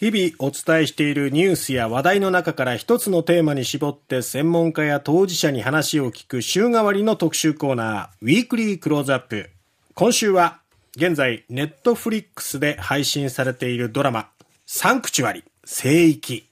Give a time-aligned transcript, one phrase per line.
[0.00, 9.50] 日々お伝えしているニュースや話題の中から一つのテーマに絞って専門家や当事者に話を聞く週替わりの特集コーナー、ウィークリークローズアップ。
[9.92, 10.60] 今週は
[10.96, 14.30] 現在ネットフリックスで配信されているドラマ、
[14.64, 16.48] サンクチュアリ、聖域。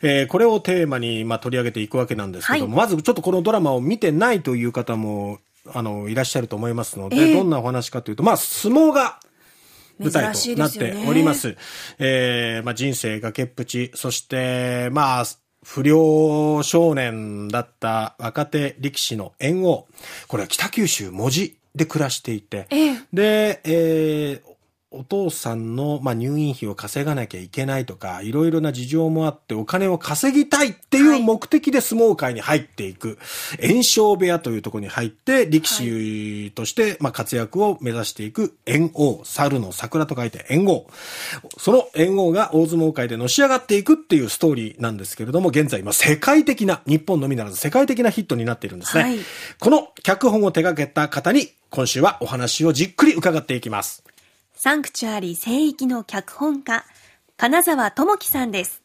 [0.00, 5.38] えー、これをテーマに、まあ、取り上げていくわけなんですけども、はい、まずちょっとこのドラマを見てないという方も
[5.70, 9.20] あのいらっしゃると思いますので、えー、どんなお話かというと、まあ、相撲が
[10.00, 11.40] 舞台となっております。
[11.40, 11.56] すね、
[11.98, 15.24] えー、まあ、人生崖っぷち、そして、まあ、
[15.62, 19.84] 不良少年だった若手力士の猿翁。
[20.26, 24.50] これは北九州文字で暮らしていて、ええ、で、えー、
[24.92, 33.16] お父さんの、まあ、入院費を稼がなきゃいけないとか、いろいろな事情もあってお金を稼ぎたいっていう目的で相撲界に入っていく、
[33.60, 40.86] はい、炎症部屋というところに入って、力士として、まあ、活躍を目指していく猿王、猿の桜と書いて猿王。
[41.56, 49.02] その猿王が大相撲界でのし上がっていくっていうストーリーなんですけれども、現在、今世界的な、日本のみならず世界的なヒットになっているんですね。
[49.04, 49.18] はい、
[49.60, 54.02] この脚本を手掛けた方に、今週はお話をじっくり伺っていきます。
[54.62, 56.84] サンクチュアリ聖域の脚本家、
[57.38, 58.82] 金沢智樹さんです。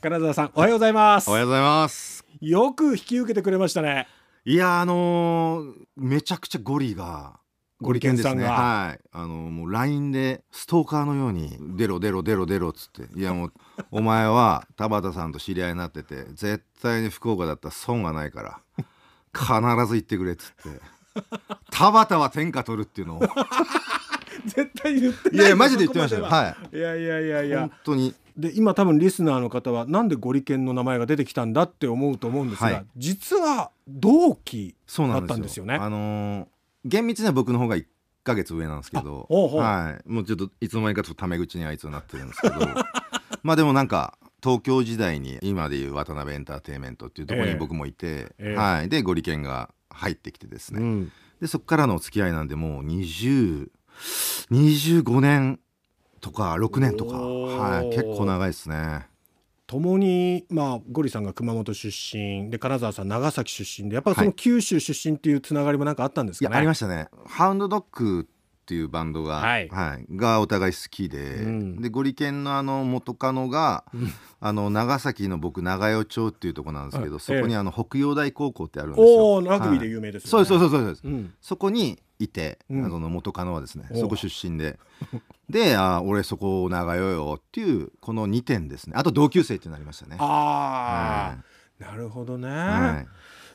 [0.00, 1.28] 金沢さん、おはようございます。
[1.28, 2.24] おはようございます。
[2.40, 4.06] よく引き受けてくれましたね。
[4.44, 7.40] いや、あのー、めちゃくちゃゴリが。
[7.80, 8.44] ゴリケンですね。
[8.44, 9.00] はい。
[9.10, 13.52] あのもう LINE でストーカーのように出ろ出ろ出ろ出ろっつって、いやもう
[13.90, 18.60] お前は田畑さんと知り合いになってて、絶対に福岡だったら損がないから、
[19.34, 20.80] 必ず行ってくれっつって。
[21.72, 23.22] 田畑は天下取るっていうのを
[24.46, 26.24] 絶対言ってないいやいやマジで言ってましたよ。
[26.24, 26.56] は。
[26.72, 26.76] い。
[26.76, 27.60] いやいやいやいや。
[27.60, 28.14] 本当に。
[28.36, 35.66] で今多分リスナーの方はなんでゴリケンの名前が出てきたんだって思うと思うんですが、はい、実は同期だったんですよ。
[35.66, 36.46] ねあのー、
[36.84, 37.84] 厳密には僕の方が1
[38.24, 42.54] か月上なんですけどはい、もうちょっといつの間にかとタメ口にあいつになってるんですけど
[43.42, 48.56] まあでもなんか東京時代に今でいう渡辺エンターテインメントっていうところに僕もいて、えーえ。
[48.56, 53.68] ー、はい、でゴリケンが入ってきてですね、うん、でそこからのお付き合いなんでもう20
[54.50, 55.60] 25年
[56.20, 59.06] とか6年とか、はい、結構長いですね。
[59.66, 62.50] 共に、まあ、ゴリさんが熊本出身。
[62.50, 67.08] で金沢さん長崎出身でやっぱりその九州出身っていうつながりもなんかあったんですかね、はい、ありましたね。
[67.26, 68.28] ハウンドドッグ
[68.70, 79.40] っていうバンドが、はい、はい、がお互い好きで、うん、でゴリケンのあの元カノが、うん、あの長崎の僕長与町っていうとこなんですけど、そこにあの北洋大高校ってあるんですよ。
[79.40, 84.78] ラグビーで有名です、そうそうそうそうそこにいて、うん、その元カノはですねそこ出身で。
[85.48, 88.92] であ俺そこ長よよっていうこの2点ですね。
[88.94, 90.14] あと同級生ってなりましたね。
[90.20, 91.34] あ
[91.80, 93.08] あ、なるほどね、はい、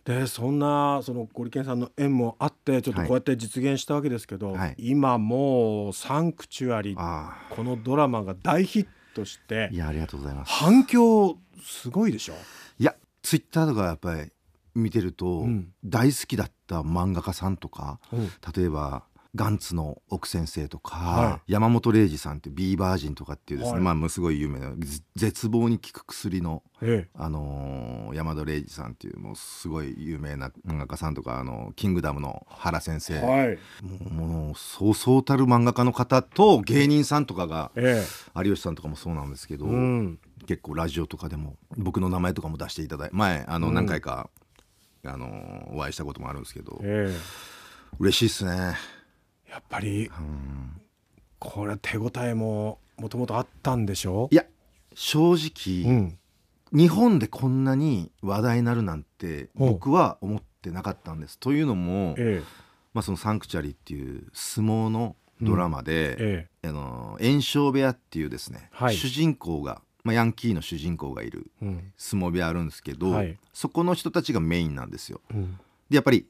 [0.05, 10.51] でそんなそのゴリケンさんの縁もあってちょっとこうやって実現したわけですけど、はい、今もう「サンクチュアリ」このドラマが大ヒットしていやありがとうございます。
[10.51, 12.33] 反響すごいでしょ？
[12.77, 14.31] いやツイッターとかやっぱり
[14.75, 15.47] 見てると、
[15.83, 17.99] 大好きだった漫画家さんとか、
[18.55, 19.05] 例えば
[19.35, 24.73] ガンツの奥先生とか、はい、山本零士さんってビーバージンとかっていうですね、はい、まあすごい有名な
[25.15, 26.63] 絶望に効く薬の、
[27.13, 33.57] あのー、山田零士さんっていうもうすごい有名な漫画家さんとかあのキングダムの原先生、はい、
[34.11, 38.03] もうそうそうたる漫画家の方と芸人さんとかが、え
[38.35, 44.45] え、有吉さんとかもそうなんですけど、うん、結構ラジオとかでも僕の名前とかも出していただいて前あの何回か、うん
[45.07, 47.13] あのお会いしたこともあるんですけど、えー、
[47.99, 48.75] 嬉しいですね
[49.55, 50.81] やっぱり、うん、
[51.39, 54.27] これ手応えももともとあったんでしょ？
[54.29, 54.43] いや
[54.93, 56.19] 正直、うん、
[56.73, 61.39] 日本でこんなに話題になるなんて僕は思ってなかったんです。
[61.39, 62.45] というのも、えー、
[62.93, 71.49] まあ、その「サンクチャリ」っていう相撲のドラマで、うんええ、あの炎症部屋っていうですね、はい、主人公がまあ、ヤンキーの主人公がいる
[71.97, 75.19] 相撲部屋あるんですけど、うんはい、そこの人たちがメインなんですよ。
[75.31, 75.57] うん、
[75.89, 76.27] でやっぱり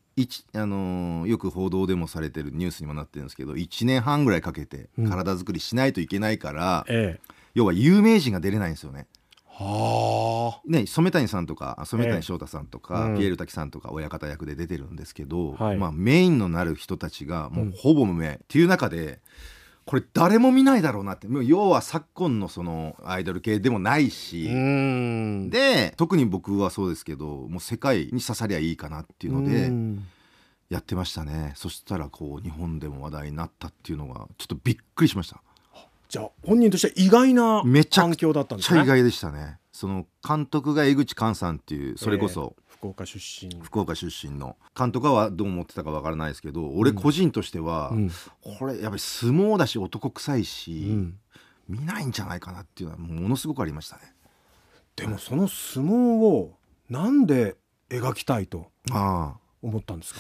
[0.53, 7.19] あのー、よく報道でもされてるニュースにもなってるんですけど1年半ぐらいかけて体作りしないといけないから、うん、
[7.53, 9.07] 要は有名人が出れないんですよね。
[9.57, 19.21] はあ、ね染谷さんとか染谷翔太さんとか、えピエール滝さんとか親方役で出てるんですけど、はい、まあ、メインのなる人たちがもうほぼ無名、っていう中で
[19.85, 21.27] これ誰も見ないだろうなって。
[21.43, 24.49] 要は昨今のそのアイドル系でもないし
[25.49, 29.71] で特に僕はそうですけどもう世界に刺さりゃいいかなっていうので
[30.69, 31.53] やってましたね。
[31.55, 35.41] そしたらこう日本でも話題になったっていうのがちょっとびっくりしました。
[36.09, 38.83] じゃあ本人としては意外な環境だったんですね。
[38.83, 39.59] 意外でしたね。
[39.71, 43.53] その監督が江口寛さんっていうそれこそ、福岡出身。
[43.61, 44.55] 福岡出身の。
[44.77, 48.11] 監督はどう思ってたかわからないですけど俺個人としては、うん、
[48.59, 51.19] これやっぱり相撲だし男臭いし、うん、
[51.67, 54.13] 見ないんじゃないかなっていうのはものすごくありましたね。
[54.95, 56.57] でもその相撲を
[56.89, 57.55] なんで
[57.89, 58.67] 描きたいと
[59.61, 60.19] 思ったんですか？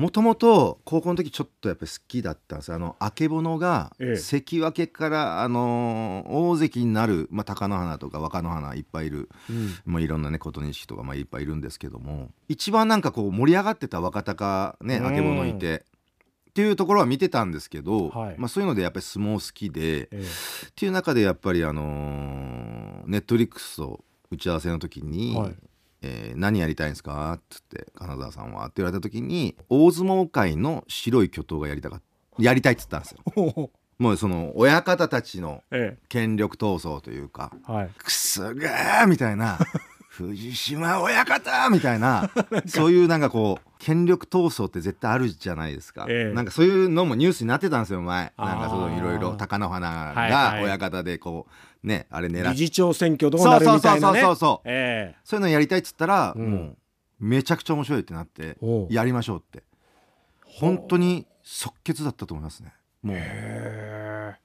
[0.00, 15.84] もともと高校の時ちょっとやっぱり好きだったんですあのあけぼのが関脇からあの大関になる、まあ、貴乃花とか若乃花いっぱいいる、うん、まあ、いろんなね琴錦とかまあいっぱいいるんですけども一番なんかこう盛り上がってた若隆ねあけぼのいて。
[16.48, 20.16] っていうところは見てたんですけど、はい、まあ、そういうのでやっぱり相撲好きで、ええ。
[20.16, 25.54] っていう中でやっぱりあのネットリックスと打ち合わせの時に、はい、
[26.02, 32.00] えー、何やりたいんですか?」っつって「金沢さんは」って言われた時に大相撲界の白い巨頭がやりたか
[32.38, 33.70] やりたいっつったんですよ。
[33.98, 35.62] もうその親方たちの
[36.08, 39.58] 権力闘争というか「はい、くすげー!」みたいな
[40.10, 42.30] 「藤島親方!」みたいな
[42.66, 48.32] そういうなんかこう権力闘争って絶対あるじゃないですか、ええ、なんかそういうのもニュースになってたんですよ前。
[48.36, 56.76] なんかそのいろいろ貴乃花が親方でこう、ねあれ狙って理事長選挙どうなるみたいな、ね、そうそうそうそう、えー、そういうのやりたいっつったら、うん、もう
[57.20, 58.58] めちゃくちゃ面白いってなって
[58.90, 59.64] やりましょうって。
[60.44, 62.74] 本当に即決だったと思いますね。
[63.02, 63.16] もう。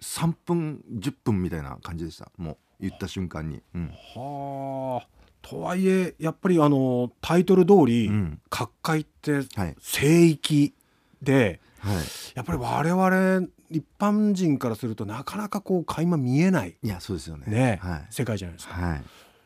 [0.02, 2.32] 3分10分みたいな感じでした。
[2.38, 5.15] もう言った瞬間に、うん、はあ
[5.48, 9.42] とはいえやっぱりあのタイトル通り、うん、角界って
[9.80, 10.74] 聖域
[11.22, 11.96] で、はい、
[12.34, 17.46] やっぱり我々一般人からするとなかなかこう垣間見えないいやそうですよね。
[17.46, 19.04] ね、はい、世界じゃないですか、はい、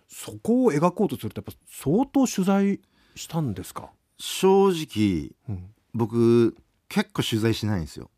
[0.07, 2.79] そこを描こうとするとやっぱ相当取材
[3.15, 3.89] したんですか？
[4.17, 6.55] 正直、うん、僕
[6.87, 8.09] 結構取材しないんですよ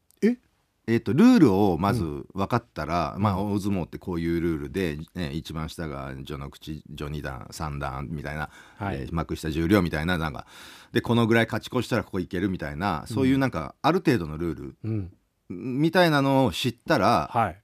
[0.88, 10.48] ええーと、ルールをまず分かったら、うん、まあ、大相撲ってこういうルールで、ね、一番下が序の口序二段三段みたいな、はい、えー、幕下十両みたいななんか
[10.92, 15.14] でこのぐらい勝ち越したらここいけるみたいなそういうなんか、ある程度のルール、うん。
[15.50, 17.62] みたいなのを知ったら、はい、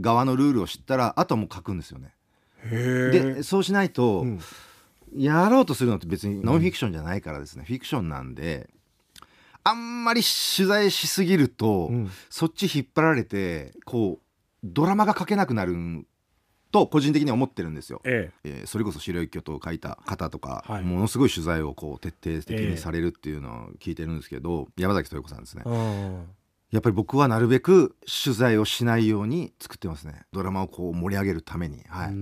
[0.00, 2.14] 側のルールを知ったらあとも書くんですよね。
[2.70, 4.40] でそうしないと、うん、
[5.16, 8.70] やろうとするのって別にノンフィクションじゃないからですね、うん、フィクションなんで
[9.64, 14.24] あんまり取材しすぎると、うん、そっち引っ張られてこう
[14.62, 15.74] ドラマが書けなくなる
[16.70, 18.00] と個人的には思ってるんですよ。
[18.04, 18.50] ええ。
[18.50, 25.62] えー、それこそ白い巨頭を書いた方とか、はい、ものすごい取材をこう徹底的にされるっていうのを聞いてるんですけど、え、山崎豊子さんですね。
[26.72, 27.94] やっぱり僕はなるべく
[28.24, 30.22] 取材をしないように作ってますね。
[30.32, 32.14] ドラマをこう盛り上げるために、はい、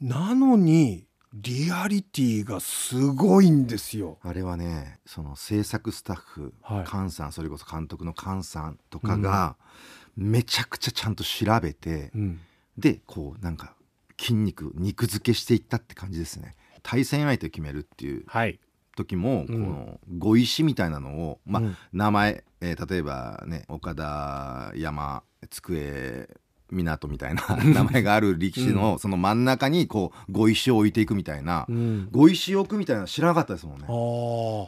[0.00, 1.05] なのに
[1.42, 4.18] リアリティがすごいんですよ。
[4.22, 9.56] あれはねその制作スタッフ、はい、菅さんそれこそ監督の菅さんとかが、
[10.16, 12.40] めちゃくちゃちゃんと調べて、うん、
[12.78, 13.74] でこうなんか
[14.18, 16.56] 筋肉肉付けしていったって感じですね。
[16.82, 18.24] 対戦相手を決めるっていう
[18.96, 21.62] 時も、この碁石みたいなのを、まあ、
[21.92, 26.28] 名前えー、例えばね岡田山机
[26.70, 33.86] 港みたいな 名前がある力士のその真ん中にこう碁石を置いていくみたいな、うん、碁石を置くみたいな知らなかったですもんね。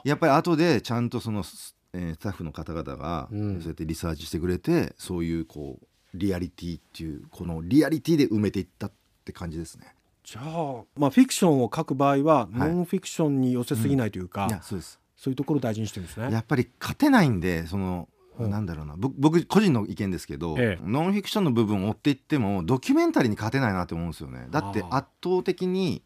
[0.09, 1.45] やっぱり後でちゃんとその、
[1.93, 8.93] えー、スタッフの方々がそうやってリサーチしてくれて、そういうこうリアリティっていうこのリアリティで埋めていったっ
[9.25, 9.95] て感じですね。
[10.25, 15.00] じゃあ、まあ、フィクションを書く場合は、ノンフィクションに寄せすぎないというか、そうです。
[15.17, 16.31] そういうところを大事にしてるんですね。
[16.31, 18.09] やっぱり勝てないんでその
[18.46, 18.94] なんだろうな。
[18.96, 24.46] 僕個人の意見ですけど、ええ、ノンフィクションの部分を追っていってもドキュメンタリーに勝てないなって思うんですよね。
[24.50, 26.02] だって圧倒的に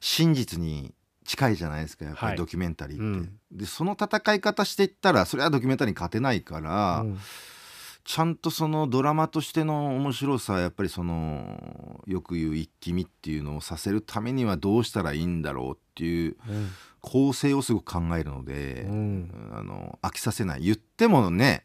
[0.00, 0.92] 真実に
[1.24, 7.18] 近いじゃないですかやっぱりドキュメンタリーって、はいうん、でその戦い方していったらそれはドキュメンタリーに勝てないから、うん、
[8.08, 20.62] ちゃんとそのドラマとしての面白さやっぱりそのよく言う一気見っていうのをさせるためにはどうしたらいいんだろうっていう、うん構成をすごく考えるので、うん、あの飽きさせない。
[20.62, 21.64] 言ってもね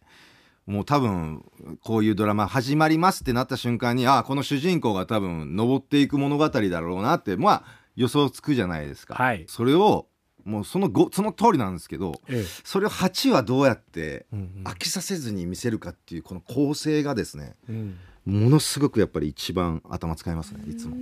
[0.67, 1.43] もう多分
[1.83, 7.63] こういうドラマ始まりますってなった瞬間にああこの主人公が多分登っていく物語だろうなってまあ
[7.95, 9.15] 予想つくじゃないですか。
[9.15, 10.05] はい、それを
[10.45, 14.25] もうそのその通りなんですけど、ええ、それを8はどうやって
[14.63, 20.95] 飽きさせずに見せるかっていうこの構成がですね、うん、ものすごくやっぱり一番頭使いますねいつも。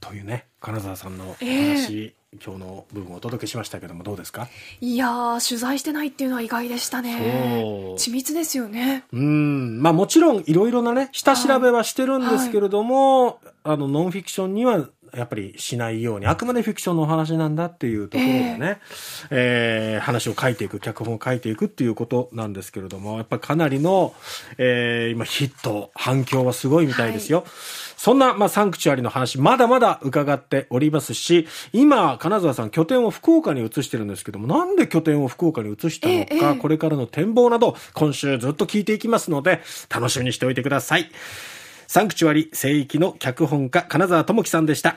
[0.00, 2.14] というね金沢さんの話、え。
[2.36, 4.48] ー、今日の部分をお届けしましたけどもどうですか？
[4.80, 7.64] いや取材してないっていうのは意外でしたね。
[7.96, 9.04] 緻密ですよね。
[9.12, 9.80] うん。
[9.80, 14.86] まあもちろんいろいろなね下調べはしてるんですけれども、はい、あのノンフィクションには
[15.16, 18.80] やっぱりしないように、あくまでフィクションのお話なんだっていうところでね、
[19.30, 24.14] えー、えー、話を書いていく、脚本を書いていくっていうことなんですけれども、やっぱりかなりの、
[24.58, 27.38] えー、今ヒット、反響はすごいみたいですよ。
[27.38, 27.48] はい、
[27.96, 41.10] そんな、まあ、サンクチュアリの話、まだまだ伺っておりますし、今、金沢さん拠点を福岡に移してるんですけども、なんで拠点を福岡に移したのか、えー、これからの展望など、今週ずっと聞いていきますので、楽しみにしておいてください。
[41.86, 44.92] サンクチュアリ聖域の脚本家金沢智樹さんでした